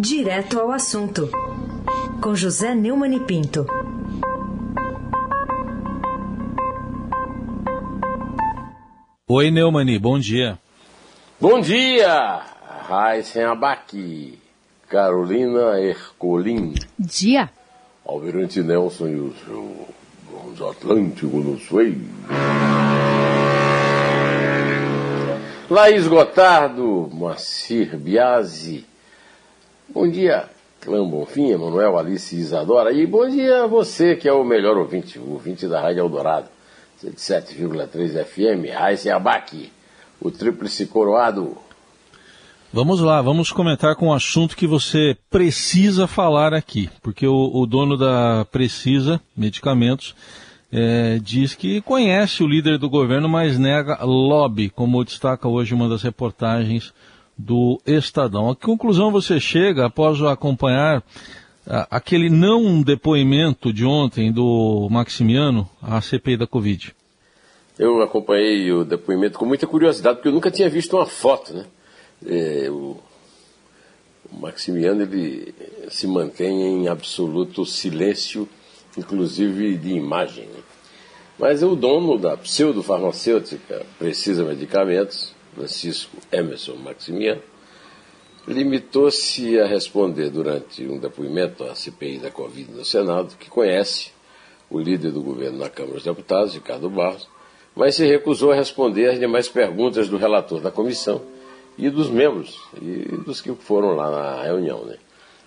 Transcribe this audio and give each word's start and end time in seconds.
Direto 0.00 0.60
ao 0.60 0.70
assunto, 0.70 1.28
com 2.22 2.32
José 2.32 2.72
Neumann 2.72 3.16
e 3.16 3.18
Pinto. 3.18 3.66
Oi, 9.26 9.50
Neumani, 9.50 9.98
bom 9.98 10.16
dia. 10.20 10.56
Bom 11.40 11.58
dia, 11.60 12.42
Raíssen 12.88 13.42
Abac, 13.42 14.38
Carolina 14.88 15.80
Ercolim. 15.80 16.74
Dia. 16.96 17.50
Almirante 18.06 18.62
Nelson 18.62 19.08
e 19.08 19.16
o 19.16 19.34
seu 19.44 19.88
bronze 20.30 20.62
Atlântico 20.62 21.38
no 21.38 21.58
Suez. 21.58 21.96
Laís 25.68 26.06
Gotardo, 26.06 27.10
Moacir 27.12 27.96
Biasi. 27.96 28.86
Bom 29.90 30.06
dia, 30.06 30.44
Clã 30.82 31.02
Bonfim, 31.08 31.48
Emanuel, 31.48 31.96
Alice 31.96 32.36
Isadora. 32.36 32.92
E 32.92 33.06
bom 33.06 33.26
dia 33.26 33.64
a 33.64 33.66
você, 33.66 34.14
que 34.16 34.28
é 34.28 34.32
o 34.32 34.44
melhor 34.44 34.76
ouvinte, 34.76 35.18
o 35.18 35.32
ouvinte 35.32 35.66
da 35.66 35.80
Rádio 35.80 36.00
Eldorado. 36.00 36.46
107,3 37.02 38.22
FM, 38.22 38.70
Raíssen 38.70 39.12
Abac, 39.12 39.72
o 40.20 40.30
tríplice 40.30 40.84
coroado. 40.84 41.56
Vamos 42.70 43.00
lá, 43.00 43.22
vamos 43.22 43.50
comentar 43.50 43.96
com 43.96 44.08
um 44.08 44.12
assunto 44.12 44.54
que 44.54 44.66
você 44.66 45.16
precisa 45.30 46.06
falar 46.06 46.52
aqui, 46.52 46.90
porque 47.02 47.26
o, 47.26 47.50
o 47.54 47.66
dono 47.66 47.96
da 47.96 48.44
Precisa 48.52 49.18
Medicamentos 49.34 50.14
é, 50.70 51.18
diz 51.18 51.54
que 51.54 51.80
conhece 51.80 52.42
o 52.42 52.46
líder 52.46 52.76
do 52.76 52.90
governo, 52.90 53.26
mas 53.26 53.58
nega 53.58 54.04
lobby, 54.04 54.68
como 54.68 55.02
destaca 55.02 55.48
hoje 55.48 55.72
uma 55.72 55.88
das 55.88 56.02
reportagens 56.02 56.92
do 57.38 57.80
Estadão. 57.86 58.50
A 58.50 58.56
que 58.56 58.66
conclusão 58.66 59.12
você 59.12 59.38
chega 59.38 59.86
após 59.86 60.20
acompanhar 60.22 61.02
aquele 61.90 62.28
não 62.28 62.82
depoimento 62.82 63.72
de 63.72 63.84
ontem 63.84 64.32
do 64.32 64.88
Maximiano 64.90 65.68
à 65.80 66.00
CPI 66.00 66.36
da 66.36 66.46
Covid? 66.46 66.94
Eu 67.78 68.02
acompanhei 68.02 68.72
o 68.72 68.84
depoimento 68.84 69.38
com 69.38 69.46
muita 69.46 69.66
curiosidade, 69.66 70.16
porque 70.16 70.28
eu 70.28 70.32
nunca 70.32 70.50
tinha 70.50 70.68
visto 70.68 70.96
uma 70.96 71.06
foto, 71.06 71.54
né? 71.54 71.66
É, 72.26 72.68
o, 72.68 72.96
o 74.32 74.40
Maximiano 74.40 75.02
ele 75.02 75.54
se 75.88 76.08
mantém 76.08 76.60
em 76.60 76.88
absoluto 76.88 77.64
silêncio, 77.64 78.48
inclusive 78.96 79.76
de 79.76 79.90
imagem. 79.90 80.46
Né? 80.46 80.60
Mas 81.38 81.62
o 81.62 81.76
dono 81.76 82.18
da 82.18 82.36
pseudofarmacêutica 82.36 83.86
Precisa 83.96 84.44
Medicamentos, 84.44 85.32
Francisco 85.58 86.16
Emerson 86.30 86.76
Maximiano, 86.76 87.42
limitou-se 88.46 89.58
a 89.58 89.66
responder 89.66 90.30
durante 90.30 90.86
um 90.86 90.98
depoimento 90.98 91.64
à 91.64 91.74
CPI 91.74 92.18
da 92.18 92.30
Covid 92.30 92.70
no 92.70 92.84
Senado, 92.84 93.36
que 93.36 93.50
conhece 93.50 94.12
o 94.70 94.78
líder 94.78 95.10
do 95.10 95.20
governo 95.20 95.58
na 95.58 95.68
Câmara 95.68 95.96
dos 95.96 96.04
Deputados, 96.04 96.54
Ricardo 96.54 96.88
Barros, 96.88 97.28
mas 97.74 97.96
se 97.96 98.06
recusou 98.06 98.52
a 98.52 98.54
responder 98.54 99.08
às 99.10 99.18
demais 99.18 99.48
perguntas 99.48 100.08
do 100.08 100.16
relator 100.16 100.60
da 100.60 100.70
comissão 100.70 101.22
e 101.76 101.90
dos 101.90 102.08
membros 102.08 102.60
e 102.80 103.16
dos 103.24 103.40
que 103.40 103.52
foram 103.56 103.96
lá 103.96 104.10
na 104.10 104.42
reunião, 104.44 104.84
né? 104.84 104.96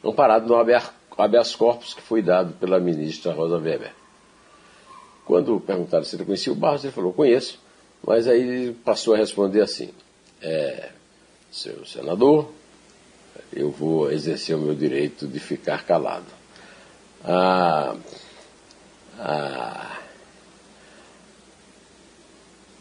amparado 0.03 0.47
no 0.47 0.55
habeas 0.55 1.55
corpus 1.55 1.93
que 1.93 2.01
foi 2.01 2.21
dado 2.21 2.53
pela 2.53 2.79
ministra 2.81 3.31
Rosa 3.31 3.57
Weber. 3.57 3.93
Quando 5.25 5.57
perguntaram 5.61 6.03
se 6.03 6.17
ele 6.17 6.25
conhecia 6.25 6.51
o 6.51 6.55
Barros, 6.55 6.83
ele 6.83 6.93
falou, 6.93 7.13
conheço, 7.13 7.59
mas 8.05 8.27
aí 8.27 8.73
passou 8.83 9.13
a 9.13 9.17
responder 9.17 9.61
assim, 9.61 9.89
é, 10.41 10.89
seu 11.51 11.85
senador, 11.85 12.51
eu 13.53 13.69
vou 13.69 14.11
exercer 14.11 14.55
o 14.55 14.59
meu 14.59 14.73
direito 14.73 15.27
de 15.27 15.39
ficar 15.39 15.85
calado. 15.85 16.25
A, 17.23 17.95
a, 19.19 19.99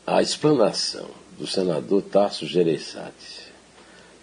a 0.07 0.23
explanação 0.23 1.09
do 1.39 1.47
senador 1.47 2.03
Tasso 2.03 2.47
Gereissati 2.47 3.51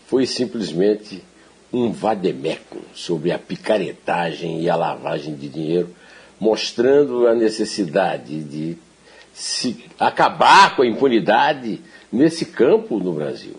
foi 0.07 0.25
simplesmente 0.25 1.23
um 1.72 1.91
vademeco 1.91 2.81
sobre 2.95 3.31
a 3.31 3.38
picaretagem 3.38 4.61
e 4.61 4.69
a 4.69 4.75
lavagem 4.75 5.35
de 5.35 5.49
dinheiro, 5.49 5.93
mostrando 6.39 7.27
a 7.27 7.35
necessidade 7.35 8.43
de 8.43 8.77
se 9.37 9.85
acabar 9.99 10.75
com 10.75 10.81
a 10.81 10.87
impunidade 10.87 11.79
nesse 12.11 12.43
campo 12.43 12.97
no 12.97 13.13
Brasil. 13.13 13.53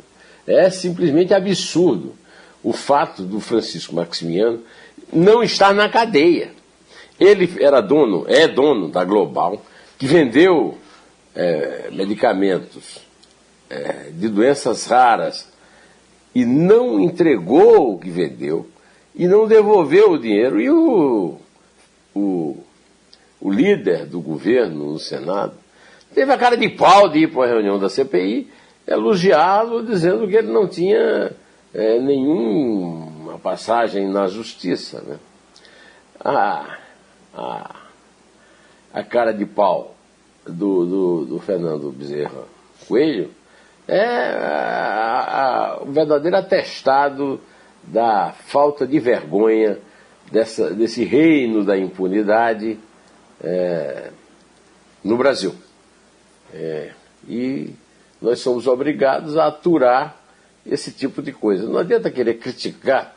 É 0.45 0.69
simplesmente 0.71 1.33
absurdo 1.33 2.17
o 2.65 2.73
fato 2.73 3.23
do 3.23 3.39
Francisco 3.39 3.95
Maximiano 3.95 4.61
não 5.13 5.41
estar 5.41 5.73
na 5.73 5.89
cadeia. 5.89 6.51
Ele 7.19 7.49
era 7.61 7.81
dono, 7.81 8.25
é 8.27 8.49
dono 8.49 8.89
da 8.89 9.05
Global, 9.05 9.65
que 9.97 10.05
vendeu 10.05 10.77
é, 11.33 11.91
medicamentos 11.93 12.99
é, 13.71 14.11
de 14.13 14.29
doenças 14.29 14.85
raras 14.87 15.49
e 16.35 16.45
não 16.45 16.99
entregou 16.99 17.95
o 17.95 17.99
que 18.01 18.11
vendeu 18.11 18.69
e 19.15 19.29
não 19.29 19.47
devolveu 19.47 20.11
o 20.11 20.19
dinheiro. 20.19 20.61
E 20.61 20.71
o, 20.71 21.39
o, 22.13 22.65
o 23.41 23.53
líder 23.53 24.07
do 24.07 24.21
governo 24.21 24.95
no 24.95 24.99
Senado 24.99 25.68
teve 26.19 26.33
a 26.33 26.37
cara 26.37 26.57
de 26.57 26.69
pau 26.69 27.09
de 27.09 27.21
ir 27.21 27.33
para 27.33 27.45
a 27.45 27.47
reunião 27.47 27.79
da 27.79 27.89
CPI, 27.89 28.51
elogiá-lo, 28.85 29.85
dizendo 29.85 30.27
que 30.27 30.35
ele 30.35 30.51
não 30.51 30.67
tinha 30.67 31.31
é, 31.73 32.01
nenhuma 32.01 33.39
passagem 33.39 34.09
na 34.09 34.27
justiça. 34.27 35.01
Né? 35.03 35.17
A, 36.19 36.77
a, 37.33 37.77
a 38.93 39.05
cara 39.05 39.31
de 39.33 39.47
pau 39.47 39.95
do, 40.45 40.85
do, 40.85 41.25
do 41.25 41.39
Fernando 41.39 41.93
Bezerra 41.93 42.43
Coelho 42.89 43.31
é 43.87 44.35
o 45.81 45.93
verdadeiro 45.93 46.37
atestado 46.37 47.41
da 47.85 48.33
falta 48.33 48.85
de 48.85 48.99
vergonha 48.99 49.79
dessa, 50.33 50.75
desse 50.75 51.05
reino 51.05 51.65
da 51.65 51.79
impunidade 51.79 52.77
é, 53.41 54.11
no 55.05 55.17
Brasil. 55.17 55.55
É, 56.53 56.93
e 57.29 57.71
nós 58.21 58.41
somos 58.41 58.67
obrigados 58.67 59.37
a 59.37 59.47
aturar 59.47 60.17
esse 60.67 60.91
tipo 60.91 61.23
de 61.23 61.33
coisa. 61.33 61.69
Não 61.69 61.79
adianta 61.79 62.11
querer 62.11 62.35
criticar 62.35 63.17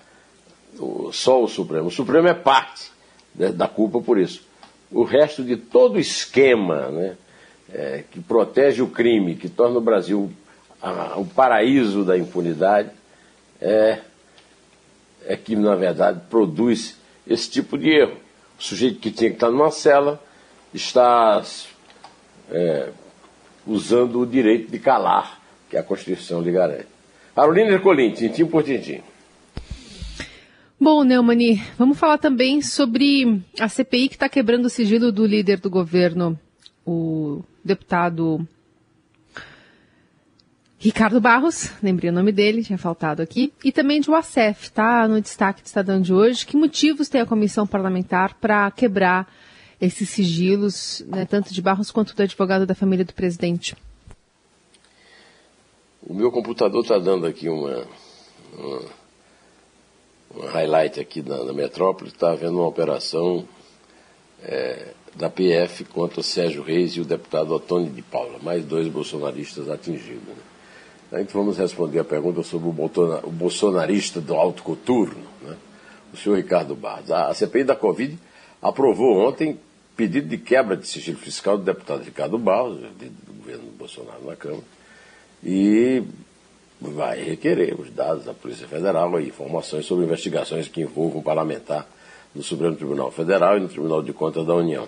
só 1.11 1.43
o 1.43 1.47
Supremo. 1.47 1.87
O 1.87 1.91
Supremo 1.91 2.27
é 2.27 2.33
parte 2.33 2.91
né, 3.35 3.49
da 3.49 3.67
culpa 3.67 4.01
por 4.01 4.17
isso. 4.17 4.43
O 4.91 5.03
resto 5.03 5.43
de 5.43 5.57
todo 5.57 5.95
o 5.95 5.99
esquema 5.99 6.89
né, 6.89 7.17
é, 7.73 8.03
que 8.09 8.19
protege 8.19 8.81
o 8.81 8.87
crime, 8.87 9.35
que 9.35 9.49
torna 9.49 9.77
o 9.77 9.81
Brasil 9.81 10.31
a, 10.81 11.17
o 11.17 11.25
paraíso 11.25 12.03
da 12.03 12.17
impunidade, 12.17 12.89
é, 13.59 13.99
é 15.25 15.35
que, 15.35 15.55
na 15.55 15.75
verdade, 15.75 16.21
produz 16.29 16.97
esse 17.27 17.49
tipo 17.49 17.77
de 17.77 17.89
erro. 17.89 18.17
O 18.59 18.63
sujeito 18.63 18.99
que 18.99 19.11
tinha 19.11 19.29
que 19.29 19.35
estar 19.35 19.49
numa 19.49 19.71
cela 19.71 20.21
está 20.73 21.43
é, 22.49 22.89
usando 23.65 24.19
o 24.19 24.25
direito 24.25 24.71
de 24.71 24.79
calar, 24.79 25.39
que 25.69 25.77
a 25.77 25.83
Constituição 25.83 26.41
lhe 26.41 26.51
garante. 26.51 26.87
Carolina 27.35 27.71
Ercolim, 27.71 28.11
tintim 28.11 28.45
por 28.45 28.63
tintim. 28.63 29.01
Bom, 30.79 31.03
Neumani, 31.03 31.61
vamos 31.77 31.97
falar 31.97 32.17
também 32.17 32.61
sobre 32.61 33.41
a 33.59 33.69
CPI 33.69 34.09
que 34.09 34.15
está 34.15 34.27
quebrando 34.27 34.65
o 34.65 34.69
sigilo 34.69 35.11
do 35.11 35.25
líder 35.25 35.59
do 35.59 35.69
governo, 35.69 36.37
o 36.85 37.43
deputado 37.63 38.45
Ricardo 40.83 41.21
Barros, 41.21 41.71
lembrei 41.83 42.09
o 42.09 42.13
nome 42.13 42.31
dele, 42.31 42.63
tinha 42.63 42.79
faltado 42.79 43.21
aqui, 43.21 43.53
e 43.63 43.71
também 43.71 44.01
de 44.01 44.09
UACF, 44.09 44.71
tá 44.71 45.07
no 45.07 45.21
destaque 45.21 45.61
do 45.61 45.67
Estadão 45.67 46.01
de 46.01 46.11
hoje. 46.11 46.43
Que 46.43 46.57
motivos 46.57 47.07
tem 47.07 47.21
a 47.21 47.25
comissão 47.27 47.67
parlamentar 47.67 48.33
para 48.41 48.71
quebrar 48.71 49.31
esses 49.81 50.09
sigilos, 50.09 51.03
né, 51.07 51.25
tanto 51.25 51.51
de 51.51 51.59
Barros 51.59 51.89
quanto 51.89 52.15
do 52.15 52.21
advogado 52.21 52.67
da 52.67 52.75
família 52.75 53.03
do 53.03 53.13
presidente? 53.13 53.75
O 56.05 56.13
meu 56.13 56.31
computador 56.31 56.83
está 56.83 56.99
dando 56.99 57.25
aqui 57.25 57.49
uma, 57.49 57.83
uma, 58.57 58.81
uma, 60.35 60.49
highlight 60.51 60.99
aqui 60.99 61.23
na, 61.23 61.43
na 61.43 61.53
metrópole, 61.53 62.11
está 62.11 62.31
havendo 62.31 62.59
uma 62.59 62.67
operação 62.67 63.47
é, 64.43 64.93
da 65.15 65.29
PF 65.29 65.83
contra 65.85 66.21
Sérgio 66.21 66.61
Reis 66.61 66.91
e 66.91 67.01
o 67.01 67.05
deputado 67.05 67.51
Otônio 67.51 67.91
de 67.91 68.03
Paula, 68.03 68.37
mais 68.41 68.63
dois 68.63 68.87
bolsonaristas 68.87 69.67
atingidos. 69.67 70.35
Né? 71.11 71.21
Então 71.21 71.41
vamos 71.41 71.57
responder 71.57 71.99
a 71.99 72.03
pergunta 72.03 72.43
sobre 72.43 72.69
o 72.69 73.31
bolsonarista 73.31 74.21
do 74.21 74.35
alto 74.35 74.61
coturno, 74.61 75.25
né? 75.41 75.57
o 76.13 76.17
senhor 76.17 76.35
Ricardo 76.35 76.75
Barros. 76.75 77.11
A, 77.11 77.29
a 77.29 77.33
CPI 77.33 77.63
da 77.63 77.75
Covid 77.75 78.17
aprovou 78.61 79.27
ontem 79.27 79.59
pedido 79.95 80.27
de 80.27 80.37
quebra 80.37 80.75
de 80.75 80.87
sigilo 80.87 81.17
fiscal 81.17 81.57
do 81.57 81.63
deputado 81.63 82.03
Ricardo 82.03 82.37
Barros, 82.37 82.79
do 82.79 83.33
governo 83.33 83.71
Bolsonaro 83.77 84.25
na 84.25 84.35
Câmara, 84.35 84.63
e 85.43 86.03
vai 86.79 87.21
requerer 87.23 87.79
os 87.79 87.91
dados 87.91 88.25
da 88.25 88.33
Polícia 88.33 88.67
Federal 88.67 89.19
e 89.19 89.27
informações 89.27 89.85
sobre 89.85 90.05
investigações 90.05 90.67
que 90.67 90.81
envolvam 90.81 91.19
um 91.19 91.23
parlamentar 91.23 91.87
no 92.33 92.41
Supremo 92.41 92.75
Tribunal 92.75 93.11
Federal 93.11 93.57
e 93.57 93.59
no 93.59 93.69
Tribunal 93.69 94.01
de 94.01 94.13
Contas 94.13 94.45
da 94.45 94.55
União. 94.55 94.87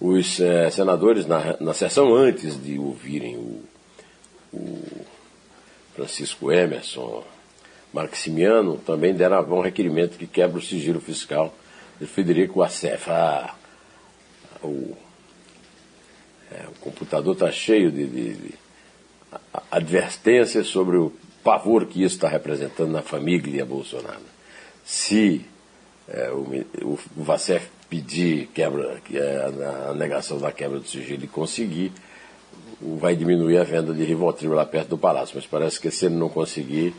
Os 0.00 0.40
eh, 0.40 0.70
senadores, 0.70 1.26
na, 1.26 1.56
na 1.60 1.74
sessão 1.74 2.14
antes 2.14 2.62
de 2.62 2.78
ouvirem 2.78 3.36
o, 3.36 3.62
o 4.52 4.82
Francisco 5.94 6.50
Emerson 6.50 7.24
Maximiano, 7.92 8.78
também 8.78 9.12
deram 9.12 9.42
um 9.52 9.60
requerimento 9.60 10.16
que 10.16 10.26
quebra 10.26 10.58
o 10.58 10.62
sigilo 10.62 11.00
fiscal 11.00 11.54
de 12.00 12.06
Federico 12.06 12.62
Assef. 12.62 13.10
Ah, 13.10 13.54
o, 14.62 14.96
é, 16.50 16.64
o 16.68 16.80
computador 16.80 17.34
está 17.34 17.50
cheio 17.50 17.90
de, 17.90 18.06
de, 18.06 18.34
de 18.34 18.54
advertências 19.70 20.66
sobre 20.66 20.96
o 20.96 21.12
pavor 21.44 21.86
que 21.86 22.02
isso 22.02 22.16
está 22.16 22.28
representando 22.28 22.90
na 22.90 23.02
família 23.02 23.64
Bolsonaro. 23.64 24.20
Se 24.84 25.44
é, 26.08 26.30
o, 26.30 26.66
o, 26.82 26.98
Vacef 27.16 27.68
pedir 27.88 28.48
quebra, 28.48 29.00
é, 29.12 29.52
a, 29.86 29.90
a, 29.90 29.94
negação 29.94 30.38
da 30.38 30.50
quebra 30.50 30.80
do 30.80 30.88
sigilo 30.88 31.24
e 31.24 31.28
conseguir, 31.28 31.92
vai 32.80 33.14
diminuir 33.14 33.58
a 33.58 33.64
venda 33.64 33.94
de 33.94 34.04
Rivotril 34.04 34.52
lá 34.52 34.66
perto 34.66 34.88
do 34.88 34.98
Palácio. 34.98 35.36
Mas 35.36 35.46
parece 35.46 35.80
que 35.80 35.90
se 35.90 36.06
ele 36.06 36.16
não 36.16 36.28
conseguir, 36.28 36.94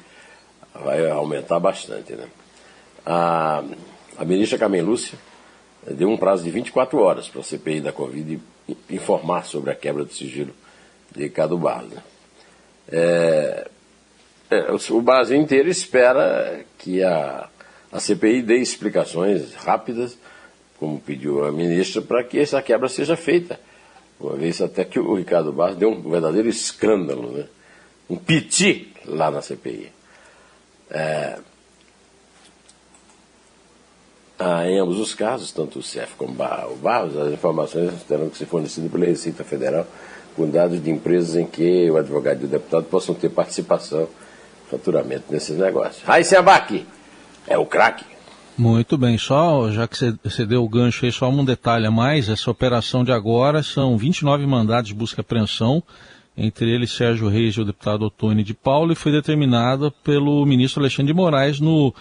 vai 0.74 1.10
aumentar 1.10 1.60
bastante. 1.60 2.14
Né? 2.14 2.28
A, 3.06 3.64
a 4.18 4.26
ministra 4.26 4.58
Carmen 4.58 4.82
Lúcia 4.82 5.18
deu 5.88 6.10
um 6.10 6.18
prazo 6.18 6.44
de 6.44 6.52
24 6.52 7.00
horas 7.00 7.28
para 7.28 7.42
a 7.42 7.44
CPI 7.44 7.82
da 7.82 7.92
Covid 7.92 8.40
informar 8.90 9.46
sobre 9.46 9.72
a 9.72 9.76
quebra 9.76 10.04
do 10.04 10.14
sigilo 10.14 10.54
de 11.14 11.24
Ricardo 11.24 11.58
Barros. 11.58 11.90
Né? 11.90 12.04
É, 12.92 13.68
é, 14.50 14.72
o 14.72 15.02
Brasil 15.02 15.40
inteiro 15.40 15.70
espera 15.70 16.64
que 16.78 17.04
a, 17.04 17.50
a 17.92 18.00
CPI 18.00 18.42
dê 18.42 18.58
explicações 18.58 19.54
rápidas, 19.56 20.18
como 20.78 21.00
pediu 21.00 21.46
a 21.46 21.52
ministra, 21.52 22.02
para 22.02 22.24
que 22.24 22.40
essa 22.40 22.62
quebra 22.62 22.90
seja 22.90 23.16
feita. 23.16 23.60
Uma 24.20 24.36
vez 24.36 24.62
até 24.62 24.84
que 24.84 25.00
o 25.00 25.16
Ricardo 25.16 25.52
Barros 25.52 25.78
deu 25.78 25.90
um 25.90 26.10
verdadeiro 26.10 26.48
escândalo, 26.48 27.32
né? 27.32 27.46
um 28.10 28.18
piti 28.18 28.94
lá 29.06 29.32
na 29.32 29.42
CPI. 29.42 29.92
É, 30.90 31.40
ah, 34.44 34.68
em 34.68 34.80
ambos 34.80 35.00
os 35.00 35.14
casos, 35.14 35.52
tanto 35.52 35.78
o 35.78 35.84
CEF 35.84 36.16
como 36.16 36.32
o 36.34 36.76
Barros, 36.76 37.16
as 37.16 37.32
informações 37.32 37.92
terão 38.08 38.28
que 38.28 38.38
ser 38.38 38.48
fornecidas 38.48 38.92
pela 38.92 39.06
Receita 39.06 39.44
Federal 39.44 39.86
com 40.36 40.50
dados 40.50 40.82
de 40.82 40.90
empresas 40.90 41.36
em 41.36 41.46
que 41.46 41.92
o 41.92 41.98
advogado 41.98 42.42
e 42.42 42.46
o 42.46 42.48
deputado 42.48 42.86
possam 42.86 43.14
ter 43.14 43.30
participação, 43.30 44.08
faturamento 44.68 45.26
nesses 45.30 45.58
negócios. 45.60 46.02
Aí, 46.08 46.24
Seabac, 46.24 46.84
é 47.48 47.56
o 47.56 47.68
craque. 47.68 48.04
Muito 48.58 48.98
bem, 48.98 49.16
só 49.16 49.70
já 49.70 49.88
que 49.88 50.18
você 50.24 50.44
deu 50.44 50.64
o 50.64 50.70
gancho 50.70 51.06
aí, 51.06 51.12
só 51.12 51.30
um 51.30 51.46
detalhe 51.46 51.86
a 51.86 51.92
mais, 51.92 52.28
essa 52.28 52.50
operação 52.50 53.04
de 53.04 53.12
agora 53.12 53.62
são 53.62 53.96
29 53.96 54.48
mandados 54.48 54.88
de 54.88 54.96
busca 54.96 55.20
e 55.20 55.22
apreensão, 55.22 55.84
entre 56.36 56.74
eles 56.74 56.92
Sérgio 56.92 57.28
Reis 57.28 57.56
e 57.56 57.62
o 57.62 57.66
deputado 57.66 58.06
Otônio 58.06 58.44
de 58.44 58.56
Paulo, 58.56 58.92
e 58.92 58.96
foi 58.96 59.12
determinada 59.12 59.92
pelo 60.04 60.44
ministro 60.46 60.82
Alexandre 60.82 61.14
de 61.14 61.18
Moraes 61.18 61.60
no, 61.60 61.94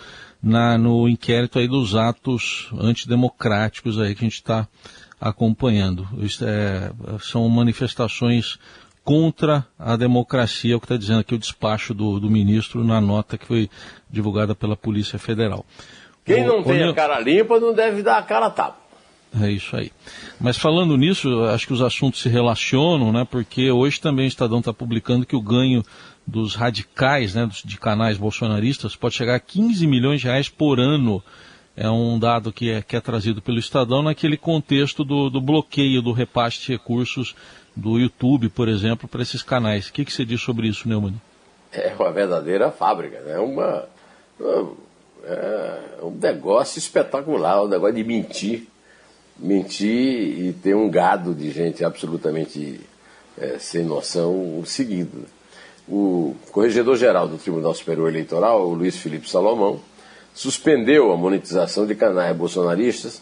na, 0.42 0.78
no 0.78 1.08
inquérito 1.08 1.58
aí 1.58 1.68
dos 1.68 1.94
atos 1.94 2.70
antidemocráticos 2.78 3.98
aí 3.98 4.14
que 4.14 4.24
a 4.24 4.28
gente 4.28 4.34
está 4.34 4.66
acompanhando. 5.20 6.08
É, 6.42 6.90
são 7.20 7.48
manifestações 7.48 8.58
contra 9.04 9.66
a 9.78 9.96
democracia, 9.96 10.74
é 10.74 10.76
o 10.76 10.80
que 10.80 10.86
está 10.86 10.96
dizendo 10.96 11.20
aqui 11.20 11.34
o 11.34 11.38
despacho 11.38 11.92
do, 11.92 12.20
do, 12.20 12.30
ministro 12.30 12.84
na 12.84 13.00
nota 13.00 13.36
que 13.36 13.46
foi 13.46 13.68
divulgada 14.08 14.54
pela 14.54 14.76
Polícia 14.76 15.18
Federal. 15.18 15.64
Quem 16.24 16.44
não 16.44 16.60
o, 16.60 16.64
tem 16.64 16.86
o... 16.86 16.90
a 16.90 16.94
cara 16.94 17.18
limpa 17.18 17.58
não 17.58 17.74
deve 17.74 18.02
dar 18.02 18.18
a 18.18 18.22
cara 18.22 18.50
tapa. 18.50 18.78
É 19.40 19.50
isso 19.50 19.76
aí. 19.76 19.92
Mas 20.40 20.56
falando 20.56 20.96
nisso, 20.96 21.44
acho 21.44 21.66
que 21.66 21.72
os 21.72 21.82
assuntos 21.82 22.20
se 22.20 22.28
relacionam, 22.28 23.12
né? 23.12 23.26
Porque 23.30 23.70
hoje 23.70 24.00
também 24.00 24.26
o 24.26 24.28
Estadão 24.28 24.58
está 24.58 24.72
publicando 24.72 25.24
que 25.24 25.36
o 25.36 25.40
ganho 25.40 25.84
dos 26.30 26.54
radicais, 26.54 27.34
né, 27.34 27.48
de 27.64 27.76
canais 27.78 28.16
bolsonaristas, 28.16 28.96
pode 28.96 29.14
chegar 29.14 29.34
a 29.34 29.40
15 29.40 29.86
milhões 29.86 30.20
de 30.20 30.26
reais 30.26 30.48
por 30.48 30.78
ano 30.78 31.22
é 31.76 31.88
um 31.88 32.18
dado 32.18 32.52
que 32.52 32.70
é, 32.70 32.82
que 32.82 32.96
é 32.96 33.00
trazido 33.00 33.40
pelo 33.40 33.58
Estadão 33.58 34.02
naquele 34.02 34.36
contexto 34.36 35.04
do, 35.04 35.30
do 35.30 35.40
bloqueio 35.40 36.02
do 36.02 36.12
repasse 36.12 36.60
de 36.60 36.72
recursos 36.72 37.34
do 37.74 37.98
YouTube, 37.98 38.48
por 38.50 38.68
exemplo, 38.68 39.08
para 39.08 39.22
esses 39.22 39.42
canais. 39.42 39.88
O 39.88 39.92
que, 39.92 40.04
que 40.04 40.12
você 40.12 40.24
diz 40.24 40.40
sobre 40.42 40.68
isso, 40.68 40.88
Neumann? 40.88 41.14
É 41.72 41.94
uma 41.98 42.12
verdadeira 42.12 42.70
fábrica, 42.70 43.20
né? 43.20 43.34
é 43.34 43.38
uma, 43.38 43.88
é 45.24 46.02
um 46.02 46.10
negócio 46.10 46.78
espetacular, 46.78 47.62
um 47.62 47.68
negócio 47.68 47.94
de 47.94 48.04
mentir, 48.04 48.66
mentir 49.38 50.38
e 50.38 50.52
ter 50.52 50.74
um 50.74 50.90
gado 50.90 51.34
de 51.34 51.50
gente 51.50 51.84
absolutamente 51.84 52.80
é, 53.38 53.58
sem 53.58 53.84
noção 53.84 54.62
seguindo. 54.66 55.24
O 55.90 56.36
corregedor-geral 56.52 57.26
do 57.26 57.36
Tribunal 57.36 57.74
Superior 57.74 58.08
Eleitoral, 58.08 58.68
o 58.68 58.74
Luiz 58.74 58.96
Felipe 58.96 59.28
Salomão, 59.28 59.80
suspendeu 60.32 61.12
a 61.12 61.16
monetização 61.16 61.84
de 61.86 61.94
canais 61.94 62.36
bolsonaristas, 62.36 63.20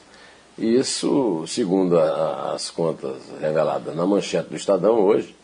e 0.59 0.75
isso, 0.75 1.45
segundo 1.47 1.99
a, 1.99 2.53
as 2.55 2.71
contas 2.71 3.17
reveladas 3.41 3.95
na 3.95 4.05
manchete 4.05 4.51
do 4.51 4.57
Estadão 4.57 5.01
hoje, 5.01 5.35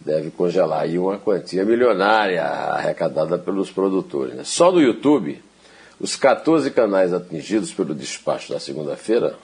deve 0.00 0.30
congelar 0.30 0.82
aí 0.82 0.98
uma 0.98 1.18
quantia 1.18 1.64
milionária 1.64 2.44
arrecadada 2.44 3.36
pelos 3.36 3.70
produtores. 3.70 4.34
Né? 4.34 4.44
Só 4.44 4.70
no 4.70 4.80
YouTube, 4.80 5.42
os 6.00 6.16
14 6.16 6.70
canais 6.70 7.12
atingidos 7.12 7.72
pelo 7.72 7.94
despacho 7.94 8.52
da 8.52 8.60
segunda-feira 8.60 9.34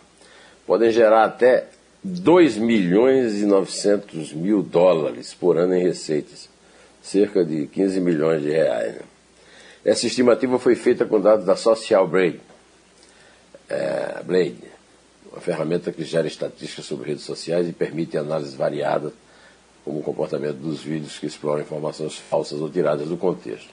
podem 0.67 0.91
gerar 0.91 1.25
até 1.25 1.69
2 2.03 2.57
milhões 2.59 3.41
e 3.41 3.47
900 3.47 4.33
mil 4.33 4.63
dólares 4.63 5.35
por 5.35 5.59
ano 5.59 5.75
em 5.75 5.83
receitas, 5.83 6.49
cerca 7.05 7.45
de 7.45 7.67
15 7.67 8.01
milhões 8.01 8.43
de 8.43 8.51
reais. 8.51 8.97
Essa 9.85 10.07
estimativa 10.07 10.59
foi 10.59 10.75
feita 10.75 11.05
com 11.05 11.21
dados 11.21 11.45
da 11.45 11.55
Social 11.55 12.09
Blade, 12.09 12.41
é, 13.69 14.23
Blade, 14.25 14.57
uma 15.31 15.41
ferramenta 15.41 15.93
que 15.93 16.03
gera 16.03 16.27
estatísticas 16.27 16.87
sobre 16.87 17.09
redes 17.09 17.25
sociais 17.25 17.69
e 17.69 17.73
permite 17.73 18.17
análises 18.17 18.55
variadas, 18.55 19.13
como 19.85 20.01
o 20.01 20.03
comportamento 20.03 20.57
dos 20.57 20.81
vídeos 20.83 21.19
que 21.19 21.27
exploram 21.27 21.61
informações 21.61 22.17
falsas 22.17 22.59
ou 22.59 22.71
tiradas 22.71 23.09
do 23.09 23.19
contexto. 23.19 23.69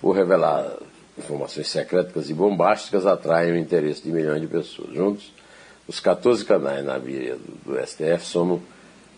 Por 0.00 0.14
revelar 0.14 0.76
informações 1.18 1.68
secretas 1.68 2.30
e 2.30 2.34
bombásticas, 2.34 3.06
atraem 3.06 3.52
o 3.52 3.58
interesse 3.58 4.02
de 4.02 4.12
milhões 4.12 4.40
de 4.40 4.46
pessoas. 4.46 4.94
Juntos, 4.94 5.32
os 5.88 5.98
14 5.98 6.44
canais 6.44 6.84
na 6.84 6.96
via 6.96 7.34
do, 7.34 7.72
do 7.72 7.84
STF 7.86 8.24
somam 8.24 8.62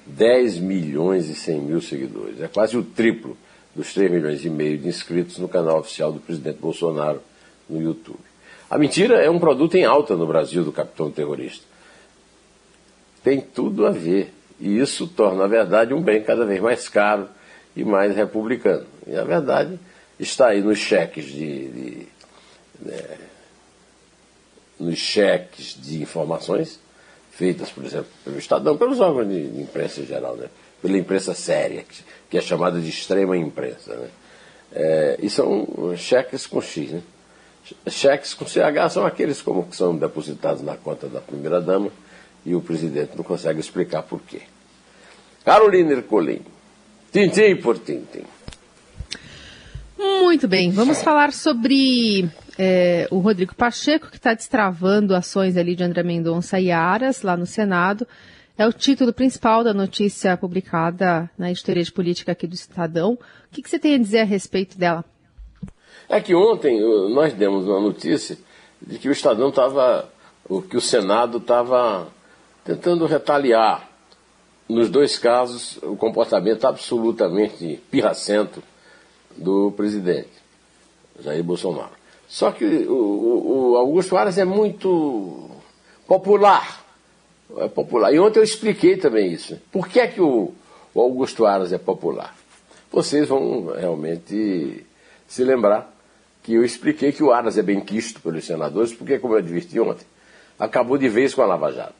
10 0.07 0.59
milhões 0.59 1.29
e 1.29 1.35
100 1.35 1.61
mil 1.61 1.81
seguidores. 1.81 2.41
É 2.41 2.49
quase 2.49 2.77
o 2.77 2.83
triplo 2.83 3.37
dos 3.75 3.93
3 3.93 4.11
milhões 4.11 4.45
e 4.45 4.51
meio 4.51 4.79
de 4.79 4.89
inscritos 4.89 5.39
no 5.39 5.49
canal 5.49 5.81
oficial 5.81 6.13
do 6.13 6.21
presidente 6.21 6.59
Bolsonaro 6.59 7.21
no 7.69 7.83
YouTube. 7.83 8.21
A 8.71 8.79
mentira 8.79 9.23
é 9.23 9.31
um 9.31 9.39
produto 9.39 9.77
em 9.77 9.85
alta 9.85 10.17
no 10.17 10.27
Brasil 10.27 10.65
do 10.65 10.73
capitão 10.73 11.11
terrorista. 11.11 11.65
Tem 13.23 13.41
tudo 13.41 13.87
a 13.87 13.91
ver. 13.91 14.33
E 14.61 14.79
isso 14.79 15.09
torna 15.09 15.45
a 15.45 15.49
verdade 15.49 15.93
um 15.93 16.01
bem 16.01 16.23
cada 16.23 16.45
vez 16.45 16.61
mais 16.61 16.89
caro 16.89 17.29
e 17.75 17.85
mais 17.85 18.15
republicano. 18.15 18.87
E 19.07 19.17
a 19.17 19.25
verdade 19.25 19.79
está 20.19 20.49
aí 20.49 20.63
nos 20.63 20.79
cheques 20.79 21.27
de. 21.27 21.69
de 21.69 22.07
né, 22.81 23.19
nos 24.79 24.99
cheques 24.99 25.77
de 25.81 26.03
informações 26.03 26.81
feitas, 27.37 27.71
por 27.71 27.85
exemplo, 27.85 28.07
pelo 28.25 28.39
Estadão, 28.39 28.77
pelos 28.77 29.01
órgãos 29.01 29.29
de, 29.29 29.61
imprensa 29.61 30.01
em 30.01 30.07
geral, 30.07 30.37
né? 30.37 30.47
pela 30.81 30.97
imprensa 30.97 31.35
séria, 31.35 31.85
que 32.31 32.39
é 32.39 32.41
chamada 32.41 32.81
de 32.81 32.89
extrema 32.89 33.37
imprensa. 33.37 33.95
Né? 33.95 34.09
É, 34.73 35.19
e 35.21 35.29
são 35.29 35.95
cheques 35.97 36.47
com 36.47 36.61
X. 36.61 36.93
Né? 36.93 37.03
Cheques 37.89 38.35
com 38.35 38.47
CH 38.47 38.93
são 38.93 39.07
aqueles 39.07 39.41
como 39.43 39.65
que 39.65 39.77
são 39.77 39.97
depositados 39.97 40.63
na 40.63 40.77
conta 40.77 41.09
da 41.09 41.21
primeira-dama 41.21 41.91
e 42.45 42.55
o 42.55 42.61
presidente 42.61 43.17
não 43.17 43.25
consegue 43.25 43.59
explicar 43.59 44.03
por 44.03 44.21
quê. 44.21 44.43
Carolina 45.45 45.93
Ercolim, 45.93 46.43
tintim 47.13 47.57
por 47.57 47.79
tintim. 47.79 48.25
Muito 50.35 50.49
bem, 50.49 50.73
vamos 50.73 51.01
falar 51.01 51.33
sobre 51.33 52.29
é, 52.59 53.07
o 53.09 53.21
Rodrigo 53.21 53.55
Pacheco, 53.55 54.11
que 54.11 54.17
está 54.17 54.35
destravando 54.35 55.15
ações 55.15 55.57
ali 55.57 55.77
de 55.77 55.85
André 55.85 56.03
Mendonça 56.03 56.59
e 56.59 56.73
Aras 56.73 57.23
lá 57.23 57.37
no 57.37 57.47
Senado. 57.47 58.05
É 58.59 58.67
o 58.67 58.73
título 58.73 59.13
principal 59.13 59.63
da 59.63 59.73
notícia 59.73 60.37
publicada 60.37 61.31
na 61.39 61.53
editoria 61.53 61.85
de 61.85 61.93
política 61.93 62.33
aqui 62.33 62.49
do 62.49 62.55
Estadão. 62.57 63.13
O 63.13 63.19
que, 63.53 63.63
que 63.63 63.71
você 63.71 63.79
tem 63.79 63.95
a 63.95 63.99
dizer 63.99 64.23
a 64.23 64.25
respeito 64.25 64.77
dela? 64.77 65.05
É 66.09 66.21
que 66.21 66.35
ontem 66.35 66.81
nós 67.15 67.33
demos 67.33 67.65
uma 67.67 67.81
notícia 67.81 68.37
de 68.83 68.99
que 68.99 69.09
o 69.09 69.13
Estadão 69.13 69.51
estava, 69.51 70.11
que 70.69 70.77
o 70.77 70.81
Senado 70.81 71.39
estava 71.39 72.09
tentando 72.65 73.07
retaliar. 73.07 73.89
Nos 74.69 74.91
dois 74.91 75.17
casos, 75.17 75.79
o 75.81 75.95
comportamento 75.95 76.65
absolutamente 76.65 77.81
pirracento 77.89 78.61
do 79.37 79.73
presidente, 79.73 80.31
Jair 81.21 81.43
Bolsonaro. 81.43 81.93
Só 82.29 82.51
que 82.51 82.65
o, 82.65 83.73
o 83.73 83.77
Augusto 83.77 84.17
Aras 84.17 84.39
é 84.39 84.45
muito 84.45 85.51
popular. 86.07 86.85
É 87.59 87.69
popular. 87.69 88.13
E 88.13 88.19
ontem 88.19 88.41
eu 88.41 88.45
expliquei 88.45 88.97
também 88.97 89.33
isso. 89.33 89.59
Por 89.71 89.89
que 89.89 90.01
é 90.01 90.07
que 90.07 90.21
o, 90.21 90.53
o 90.95 91.01
Augusto 91.01 91.47
Aras 91.47 91.73
é 91.73 91.79
popular? 91.79 92.35
Vocês 92.91 93.29
vão 93.29 93.67
realmente 93.67 94.85
se 95.27 95.45
lembrar 95.45 95.93
que 96.43 96.55
eu 96.55 96.65
expliquei 96.65 97.13
que 97.13 97.23
o 97.23 97.33
Aras 97.33 97.57
é 97.57 97.63
bem 97.63 97.81
quisto 97.81 98.21
pelos 98.21 98.45
senadores, 98.45 98.93
porque, 98.93 99.19
como 99.19 99.35
eu 99.35 99.39
adverti 99.39 99.81
ontem, 99.81 100.07
acabou 100.59 100.99
de 100.99 101.09
vez 101.09 101.35
com 101.35 101.43
a 101.43 101.47
Lava 101.47 101.73
Jato. 101.73 101.95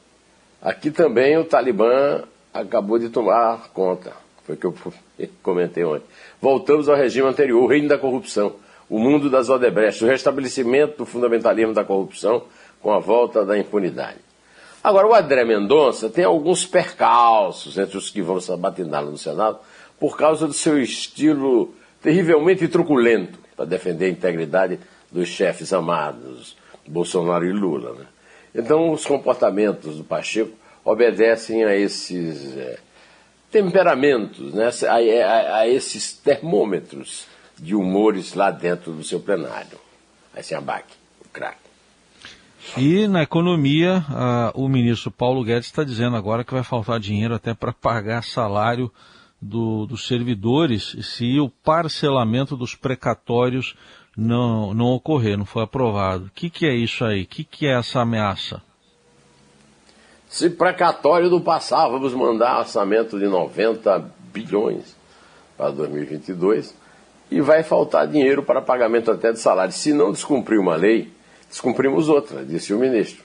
Aqui 0.61 0.91
também 0.91 1.37
o 1.37 1.45
Talibã 1.45 2.23
acabou 2.53 2.97
de 2.97 3.09
tomar 3.09 3.69
conta. 3.73 4.13
Foi 4.45 4.55
o 4.55 4.57
que 4.57 4.65
eu 4.65 4.75
comentei 5.41 5.83
ontem. 5.83 6.05
Voltamos 6.41 6.87
ao 6.87 6.95
regime 6.95 7.27
anterior, 7.27 7.63
o 7.63 7.67
reino 7.67 7.87
da 7.87 7.97
corrupção, 7.97 8.55
o 8.89 8.99
mundo 8.99 9.29
das 9.29 9.49
Odebrecht, 9.49 10.03
o 10.03 10.07
restabelecimento 10.07 10.97
do 10.99 11.05
fundamentalismo 11.05 11.73
da 11.73 11.83
corrupção 11.83 12.43
com 12.81 12.91
a 12.91 12.99
volta 12.99 13.43
da 13.43 13.57
impunidade. 13.57 14.19
Agora, 14.83 15.07
o 15.07 15.15
André 15.15 15.43
Mendonça 15.43 16.09
tem 16.09 16.23
alguns 16.23 16.63
percalços 16.63 17.75
entre 17.75 17.97
os 17.97 18.11
que 18.11 18.21
vão 18.21 18.39
se 18.39 18.51
abatiná-lo 18.51 19.09
no 19.09 19.17
Senado 19.17 19.57
por 19.99 20.15
causa 20.15 20.45
do 20.45 20.53
seu 20.53 20.79
estilo 20.79 21.73
terrivelmente 22.01 22.67
truculento 22.67 23.39
para 23.55 23.65
defender 23.65 24.05
a 24.05 24.09
integridade 24.09 24.79
dos 25.11 25.27
chefes 25.27 25.73
amados, 25.73 26.55
Bolsonaro 26.85 27.45
e 27.45 27.51
Lula. 27.51 27.93
Né? 27.93 28.05
Então, 28.53 28.91
os 28.91 29.03
comportamentos 29.05 29.97
do 29.97 30.03
Pacheco 30.03 30.51
obedecem 30.83 31.63
a 31.63 31.75
esses 31.75 32.55
é, 32.55 32.77
temperamentos, 33.51 34.53
né? 34.53 34.69
a, 34.87 34.93
a, 34.93 35.57
a, 35.59 35.67
esses 35.67 36.13
termômetros 36.13 37.27
de 37.57 37.75
humores 37.75 38.33
lá 38.33 38.51
dentro 38.51 38.91
do 38.91 39.03
seu 39.03 39.19
plenário. 39.19 39.79
Aí 40.33 40.43
se 40.43 40.53
abaque, 40.53 40.93
o 41.23 41.29
craque. 41.29 41.65
E 42.77 43.07
na 43.07 43.21
economia, 43.23 44.03
o 44.53 44.67
ministro 44.67 45.11
Paulo 45.11 45.43
Guedes 45.43 45.67
está 45.67 45.83
dizendo 45.83 46.17
agora 46.17 46.43
que 46.43 46.53
vai 46.53 46.63
faltar 46.63 46.99
dinheiro 46.99 47.35
até 47.35 47.53
para 47.53 47.71
pagar 47.71 48.23
salário 48.23 48.91
do, 49.41 49.85
dos 49.85 50.07
servidores 50.07 50.95
se 51.01 51.39
o 51.39 51.47
parcelamento 51.47 52.57
dos 52.57 52.73
precatórios 52.75 53.75
não, 54.17 54.73
não 54.73 54.87
ocorrer, 54.87 55.37
não 55.37 55.45
foi 55.45 55.63
aprovado. 55.63 56.25
O 56.25 56.31
que, 56.31 56.49
que 56.49 56.65
é 56.65 56.73
isso 56.73 57.05
aí? 57.05 57.23
O 57.23 57.27
que, 57.27 57.43
que 57.43 57.67
é 57.67 57.77
essa 57.77 58.01
ameaça? 58.01 58.61
Se 60.35 60.49
precatório 60.49 61.29
do 61.29 61.39
passar, 61.39 61.87
vamos 61.87 62.13
mandar 62.13 62.59
orçamento 62.59 63.17
de 63.17 63.25
90 63.25 64.11
bilhões 64.33 64.93
para 65.57 65.71
2022 65.71 66.75
e 67.31 67.39
vai 67.39 67.63
faltar 67.63 68.05
dinheiro 68.05 68.43
para 68.43 68.61
pagamento 68.61 69.09
até 69.09 69.31
de 69.31 69.39
salário. 69.39 69.71
Se 69.71 69.93
não 69.93 70.11
descumprir 70.11 70.59
uma 70.59 70.75
lei, 70.75 71.09
descumprimos 71.47 72.09
outra, 72.09 72.43
disse 72.43 72.73
o 72.73 72.77
ministro. 72.77 73.23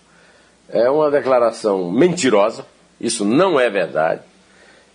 É 0.69 0.89
uma 0.89 1.11
declaração 1.11 1.91
mentirosa, 1.91 2.65
isso 3.01 3.25
não 3.25 3.59
é 3.59 3.69
verdade, 3.69 4.23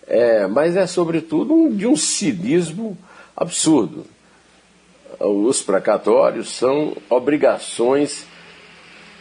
é, 0.08 0.48
mas 0.48 0.78
é 0.78 0.88
sobretudo 0.88 1.54
um, 1.54 1.70
de 1.70 1.86
um 1.86 1.98
cinismo 1.98 2.98
absurdo. 3.36 4.06
Os 5.20 5.62
precatórios 5.62 6.48
são 6.48 6.96
obrigações 7.10 8.26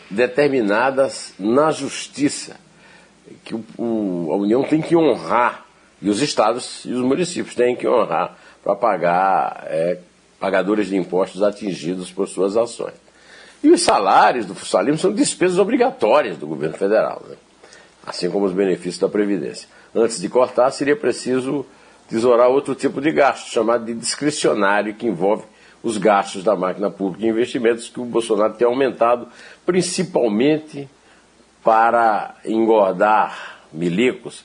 determinadas 0.09 1.35
na 1.41 1.73
justiça, 1.73 2.63
que 3.45 3.55
o, 3.55 3.65
o, 3.79 4.33
a 4.33 4.37
União 4.37 4.63
tem 4.63 4.81
que 4.81 4.97
honrar, 4.97 5.65
e 6.01 6.11
os 6.11 6.21
estados 6.21 6.85
e 6.85 6.93
os 6.93 7.01
municípios 7.01 7.55
têm 7.55 7.75
que 7.75 7.89
honrar 7.89 8.37
para 8.63 8.75
pagar 8.75 9.65
é, 9.67 9.99
pagadores 10.39 10.89
de 10.89 10.97
impostos 10.97 11.43
atingidos 11.43 12.11
por 12.11 12.29
suas 12.29 12.57
ações. 12.57 12.95
E 13.63 13.71
os 13.71 13.81
salários 13.81 14.45
do 14.45 14.55
funcionalismo 14.55 14.99
são 14.99 15.13
despesas 15.13 15.59
obrigatórias 15.59 16.37
do 16.37 16.47
governo 16.47 16.77
federal, 16.77 17.23
né? 17.27 17.37
assim 18.05 18.31
como 18.31 18.45
os 18.45 18.53
benefícios 18.53 18.99
da 18.99 19.09
Previdência. 19.09 19.67
Antes 19.95 20.21
de 20.21 20.29
cortar, 20.29 20.71
seria 20.71 20.95
preciso 20.95 21.65
tesourar 22.09 22.49
outro 22.49 22.75
tipo 22.75 23.01
de 23.01 23.11
gasto, 23.11 23.51
chamado 23.51 23.87
de 23.87 23.95
discricionário, 23.95 24.95
que 24.95 25.07
envolve 25.07 25.45
os 25.83 25.97
gastos 25.97 26.45
da 26.45 26.55
máquina 26.55 26.91
pública 26.91 27.25
e 27.25 27.31
investimentos 27.31 27.89
que 27.89 28.01
o 28.01 28.05
Bolsonaro 28.05 28.55
tem 28.55 28.67
aumentado, 28.67 29.29
principalmente 29.65 30.89
para 31.65 32.35
engordar 32.45 33.61
milicos 33.73 34.45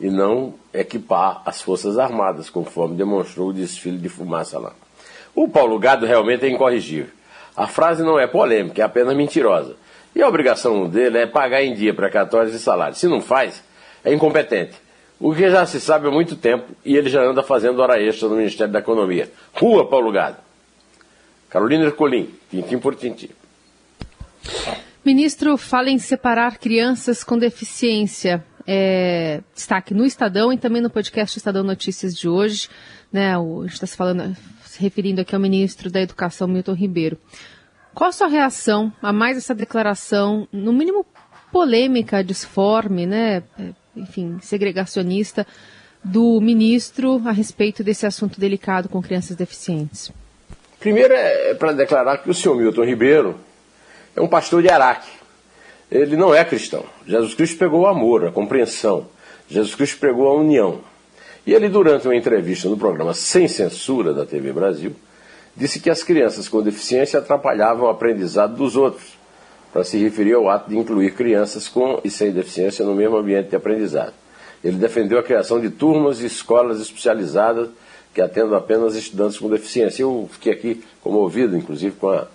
e 0.00 0.08
não 0.08 0.54
equipar 0.72 1.42
as 1.44 1.60
Forças 1.60 1.98
Armadas, 1.98 2.48
conforme 2.48 2.96
demonstrou 2.96 3.48
o 3.48 3.52
desfile 3.52 3.98
de 3.98 4.08
fumaça 4.08 4.58
lá. 4.58 4.72
O 5.34 5.48
Paulo 5.48 5.78
Gado 5.78 6.06
realmente 6.06 6.46
é 6.46 6.48
incorrigível. 6.48 7.10
A 7.56 7.66
frase 7.66 8.02
não 8.02 8.18
é 8.18 8.26
polêmica, 8.26 8.80
é 8.80 8.84
apenas 8.84 9.14
mentirosa. 9.16 9.76
E 10.14 10.22
a 10.22 10.28
obrigação 10.28 10.88
dele 10.88 11.18
é 11.18 11.26
pagar 11.26 11.62
em 11.62 11.74
dia 11.74 11.92
precatórios 11.92 12.54
e 12.54 12.58
salários. 12.58 12.98
Se 12.98 13.06
não 13.06 13.20
faz, 13.20 13.62
é 14.04 14.12
incompetente. 14.14 14.74
O 15.18 15.34
que 15.34 15.50
já 15.50 15.66
se 15.66 15.78
sabe 15.78 16.08
há 16.08 16.10
muito 16.10 16.34
tempo 16.34 16.72
e 16.84 16.96
ele 16.96 17.10
já 17.10 17.22
anda 17.22 17.42
fazendo 17.42 17.80
hora 17.80 18.00
extra 18.00 18.28
no 18.28 18.36
Ministério 18.36 18.72
da 18.72 18.78
Economia. 18.78 19.30
Rua, 19.52 19.86
Paulo 19.86 20.10
Gado. 20.10 20.38
Carolina 21.50 21.84
Ercolim, 21.84 22.32
tintim 22.50 22.78
por 22.78 22.94
tintim. 22.94 23.28
Ministro, 25.04 25.56
fala 25.56 25.88
em 25.88 25.98
separar 25.98 26.58
crianças 26.58 27.24
com 27.24 27.38
deficiência. 27.38 28.44
É, 28.66 29.40
destaque 29.54 29.94
no 29.94 30.04
Estadão 30.04 30.52
e 30.52 30.58
também 30.58 30.82
no 30.82 30.90
podcast 30.90 31.38
Estadão 31.38 31.64
Notícias 31.64 32.14
de 32.14 32.28
hoje. 32.28 32.68
Né, 33.10 33.36
o, 33.38 33.60
a 33.60 33.62
gente 33.62 33.74
está 33.74 33.86
se 33.86 33.96
falando, 33.96 34.36
referindo 34.78 35.22
aqui 35.22 35.34
ao 35.34 35.40
ministro 35.40 35.90
da 35.90 36.02
Educação, 36.02 36.46
Milton 36.46 36.74
Ribeiro. 36.74 37.18
Qual 37.94 38.10
a 38.10 38.12
sua 38.12 38.28
reação 38.28 38.92
a 39.02 39.12
mais 39.12 39.38
essa 39.38 39.54
declaração, 39.54 40.46
no 40.52 40.72
mínimo 40.72 41.06
polêmica, 41.50 42.22
disforme, 42.22 43.06
né, 43.06 43.42
é, 43.58 43.70
enfim, 43.96 44.38
segregacionista, 44.42 45.46
do 46.04 46.40
ministro 46.42 47.22
a 47.24 47.32
respeito 47.32 47.82
desse 47.82 48.06
assunto 48.06 48.38
delicado 48.38 48.88
com 48.88 49.02
crianças 49.02 49.34
deficientes? 49.34 50.12
Primeiro 50.78 51.14
é, 51.14 51.50
é 51.50 51.54
para 51.54 51.72
declarar 51.72 52.18
que 52.18 52.30
o 52.30 52.34
senhor 52.34 52.54
Milton 52.54 52.84
Ribeiro 52.84 53.40
é 54.14 54.20
um 54.20 54.28
pastor 54.28 54.62
de 54.62 54.68
Araque. 54.68 55.08
Ele 55.90 56.16
não 56.16 56.34
é 56.34 56.44
cristão. 56.44 56.84
Jesus 57.06 57.34
Cristo 57.34 57.58
pegou 57.58 57.80
o 57.80 57.86
amor, 57.86 58.26
a 58.26 58.30
compreensão. 58.30 59.06
Jesus 59.48 59.74
Cristo 59.74 59.98
pregou 59.98 60.28
a 60.28 60.34
união. 60.34 60.80
E 61.46 61.52
ele, 61.52 61.68
durante 61.68 62.06
uma 62.06 62.14
entrevista 62.14 62.68
no 62.68 62.76
programa 62.76 63.14
Sem 63.14 63.48
Censura 63.48 64.12
da 64.14 64.24
TV 64.24 64.52
Brasil, 64.52 64.94
disse 65.56 65.80
que 65.80 65.90
as 65.90 66.02
crianças 66.02 66.48
com 66.48 66.62
deficiência 66.62 67.18
atrapalhavam 67.18 67.86
o 67.86 67.90
aprendizado 67.90 68.54
dos 68.54 68.76
outros, 68.76 69.18
para 69.72 69.84
se 69.84 69.98
referir 69.98 70.34
ao 70.34 70.48
ato 70.48 70.70
de 70.70 70.78
incluir 70.78 71.14
crianças 71.14 71.68
com 71.68 72.00
e 72.04 72.10
sem 72.10 72.32
deficiência 72.32 72.84
no 72.84 72.94
mesmo 72.94 73.16
ambiente 73.16 73.50
de 73.50 73.56
aprendizado. 73.56 74.14
Ele 74.62 74.76
defendeu 74.76 75.18
a 75.18 75.22
criação 75.22 75.60
de 75.60 75.70
turmas 75.70 76.20
e 76.20 76.26
escolas 76.26 76.80
especializadas 76.80 77.68
que 78.12 78.20
atendam 78.20 78.56
apenas 78.56 78.94
estudantes 78.94 79.38
com 79.38 79.48
deficiência. 79.48 80.02
Eu 80.02 80.28
fiquei 80.32 80.52
aqui 80.52 80.84
comovido, 81.02 81.56
inclusive, 81.56 81.96
com, 81.96 82.10
a, 82.10 82.26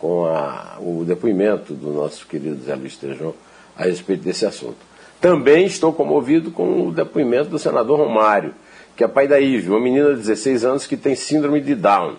com 0.00 0.24
a, 0.24 0.78
o 0.80 1.04
depoimento 1.04 1.74
do 1.74 1.92
nosso 1.92 2.26
querido 2.26 2.64
Zé 2.64 2.74
Luiz 2.74 2.96
Tejão 2.96 3.34
a 3.76 3.84
respeito 3.84 4.24
desse 4.24 4.46
assunto. 4.46 4.78
Também 5.20 5.66
estou 5.66 5.92
comovido 5.92 6.50
com 6.50 6.88
o 6.88 6.92
depoimento 6.92 7.50
do 7.50 7.58
senador 7.58 7.98
Romário, 7.98 8.54
que 8.96 9.04
é 9.04 9.08
pai 9.08 9.28
da 9.28 9.38
Ive, 9.38 9.68
uma 9.68 9.80
menina 9.80 10.10
de 10.10 10.16
16 10.16 10.64
anos 10.64 10.86
que 10.86 10.96
tem 10.96 11.14
síndrome 11.14 11.60
de 11.60 11.74
Down 11.74 12.16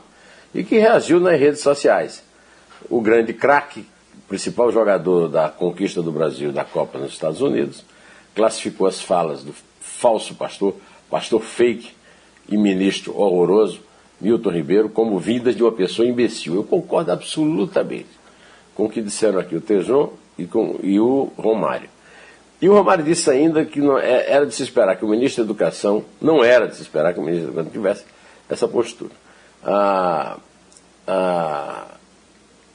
e 0.53 0.63
que 0.63 0.77
reagiu 0.77 1.19
nas 1.19 1.39
redes 1.39 1.61
sociais. 1.61 2.23
O 2.89 3.01
grande 3.01 3.33
craque, 3.33 3.85
principal 4.27 4.71
jogador 4.71 5.27
da 5.27 5.49
conquista 5.49 6.01
do 6.01 6.11
Brasil 6.11 6.51
da 6.51 6.63
Copa 6.63 6.99
nos 6.99 7.11
Estados 7.11 7.41
Unidos, 7.41 7.83
classificou 8.35 8.85
as 8.85 9.01
falas 9.01 9.43
do 9.43 9.53
falso 9.79 10.35
pastor, 10.35 10.75
pastor 11.09 11.41
fake 11.41 11.91
e 12.47 12.57
ministro 12.57 13.17
horroroso, 13.19 13.81
Milton 14.21 14.51
Ribeiro, 14.51 14.89
como 14.89 15.19
vindas 15.19 15.55
de 15.55 15.63
uma 15.63 15.71
pessoa 15.71 16.07
imbecil. 16.07 16.55
Eu 16.55 16.63
concordo 16.63 17.11
absolutamente 17.11 18.09
com 18.75 18.85
o 18.85 18.89
que 18.89 19.01
disseram 19.01 19.39
aqui 19.39 19.55
o 19.55 19.61
Tejon 19.61 20.13
e, 20.37 20.45
com, 20.45 20.79
e 20.83 20.99
o 20.99 21.31
Romário. 21.37 21.89
E 22.61 22.69
o 22.69 22.73
Romário 22.73 23.03
disse 23.03 23.29
ainda 23.29 23.65
que 23.65 23.81
não, 23.81 23.97
é, 23.97 24.31
era 24.31 24.45
de 24.45 24.53
se 24.53 24.61
esperar 24.61 24.95
que 24.95 25.03
o 25.03 25.07
ministro 25.07 25.43
da 25.43 25.49
Educação, 25.49 26.05
não 26.21 26.43
era 26.43 26.67
de 26.67 26.75
se 26.75 26.83
esperar 26.83 27.13
que 27.13 27.19
o 27.19 27.23
ministro 27.23 27.47
da 27.51 27.61
Educação 27.61 27.71
tivesse 27.71 28.05
essa 28.47 28.67
postura. 28.67 29.11
A, 29.63 30.37
a, 31.07 31.85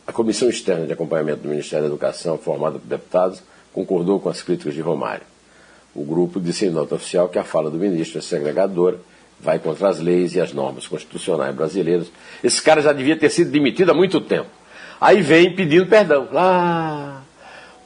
a 0.06 0.12
Comissão 0.12 0.48
Externa 0.48 0.86
de 0.86 0.92
Acompanhamento 0.92 1.42
do 1.42 1.48
Ministério 1.48 1.84
da 1.84 1.94
Educação, 1.94 2.36
formada 2.36 2.80
por 2.80 2.86
deputados, 2.88 3.42
concordou 3.72 4.18
com 4.18 4.28
as 4.28 4.42
críticas 4.42 4.74
de 4.74 4.80
Romário. 4.80 5.24
O 5.94 6.04
grupo 6.04 6.40
disse 6.40 6.66
em 6.66 6.70
nota 6.70 6.96
oficial 6.96 7.28
que 7.28 7.38
a 7.38 7.44
fala 7.44 7.70
do 7.70 7.78
ministro 7.78 8.18
é 8.18 8.22
segregadora, 8.22 8.98
vai 9.40 9.58
contra 9.58 9.88
as 9.88 10.00
leis 10.00 10.34
e 10.34 10.40
as 10.40 10.52
normas 10.52 10.86
constitucionais 10.86 11.54
brasileiras. 11.54 12.10
Esse 12.42 12.60
cara 12.62 12.80
já 12.80 12.92
devia 12.92 13.16
ter 13.16 13.30
sido 13.30 13.50
demitido 13.50 13.90
há 13.90 13.94
muito 13.94 14.20
tempo. 14.20 14.48
Aí 15.00 15.20
vem 15.20 15.54
pedindo 15.54 15.86
perdão. 15.86 16.28
Ah, 16.34 17.20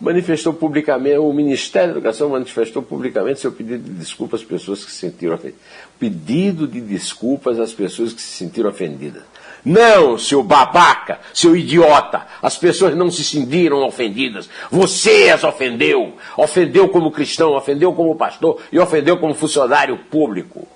manifestou 0.00 0.54
publicamente, 0.54 1.18
o 1.18 1.32
Ministério 1.32 1.88
da 1.88 1.98
Educação 1.98 2.30
manifestou 2.30 2.82
publicamente 2.82 3.40
seu 3.40 3.52
pedido 3.52 3.82
de 3.82 3.90
desculpas 3.90 4.40
às 4.40 4.46
pessoas 4.46 4.84
que 4.84 4.90
se 4.90 4.98
sentiram 4.98 5.34
ofendidas. 5.34 5.60
Pedido 5.98 6.66
de 6.66 6.80
desculpas 6.80 7.58
às 7.58 7.72
pessoas 7.72 8.12
que 8.12 8.22
se 8.22 8.28
sentiram 8.28 8.70
ofendidas. 8.70 9.22
Não, 9.62 10.16
seu 10.16 10.42
babaca, 10.42 11.20
seu 11.34 11.54
idiota, 11.54 12.26
as 12.40 12.56
pessoas 12.56 12.96
não 12.96 13.10
se 13.10 13.22
sentiram 13.22 13.86
ofendidas. 13.86 14.48
Você 14.70 15.28
as 15.28 15.44
ofendeu. 15.44 16.14
Ofendeu 16.36 16.88
como 16.88 17.10
cristão, 17.10 17.52
ofendeu 17.52 17.92
como 17.92 18.16
pastor 18.16 18.58
e 18.72 18.78
ofendeu 18.78 19.18
como 19.18 19.34
funcionário 19.34 19.98
público. 20.10 20.66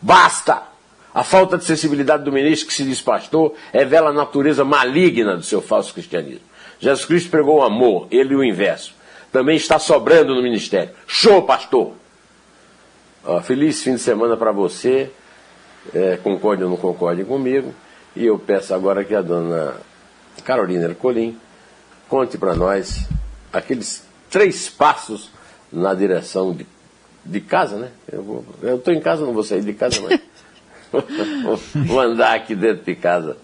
Basta! 0.00 0.62
A 1.14 1.24
falta 1.24 1.56
de 1.56 1.64
sensibilidade 1.64 2.24
do 2.24 2.32
ministro 2.32 2.68
que 2.68 2.74
se 2.74 2.84
diz 2.84 3.00
pastor 3.00 3.54
revela 3.72 4.10
a 4.10 4.12
natureza 4.12 4.64
maligna 4.64 5.36
do 5.36 5.42
seu 5.42 5.62
falso 5.62 5.94
cristianismo. 5.94 6.44
Jesus 6.78 7.06
Cristo 7.06 7.30
pregou 7.30 7.60
o 7.60 7.62
amor, 7.62 8.06
ele 8.10 8.34
o 8.34 8.44
inverso. 8.44 8.94
Também 9.32 9.56
está 9.56 9.78
sobrando 9.78 10.34
no 10.34 10.42
ministério. 10.42 10.90
Show, 11.06 11.42
pastor! 11.42 11.94
Feliz 13.44 13.82
fim 13.82 13.94
de 13.94 14.00
semana 14.00 14.36
para 14.36 14.52
você. 14.52 15.10
É, 15.94 16.16
concorde 16.16 16.64
ou 16.64 16.70
não 16.70 16.76
concorde 16.76 17.24
comigo. 17.24 17.74
E 18.14 18.24
eu 18.26 18.38
peço 18.38 18.74
agora 18.74 19.04
que 19.04 19.14
a 19.14 19.22
dona 19.22 19.76
Carolina 20.44 20.84
Ercolim 20.84 21.38
conte 22.08 22.38
para 22.38 22.54
nós 22.54 23.06
aqueles 23.52 24.06
três 24.30 24.68
passos 24.68 25.30
na 25.72 25.92
direção 25.94 26.54
de, 26.54 26.66
de 27.26 27.40
casa, 27.40 27.76
né? 27.76 27.90
Eu 28.12 28.76
estou 28.76 28.94
em 28.94 29.00
casa, 29.00 29.24
não 29.24 29.32
vou 29.32 29.42
sair 29.42 29.62
de 29.62 29.72
casa, 29.72 30.00
mas 30.02 30.20
vou 31.86 32.00
andar 32.00 32.34
aqui 32.34 32.54
dentro 32.54 32.84
de 32.84 32.94
casa. 32.94 33.36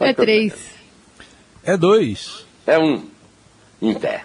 É 0.00 0.12
três. 0.12 0.54
É 1.62 1.76
dois. 1.76 2.46
É 2.66 2.78
um. 2.78 3.06
Em 3.80 3.94
pé. 3.94 4.24